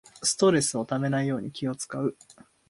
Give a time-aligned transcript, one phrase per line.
[0.23, 2.17] ストレスためないように気をつかう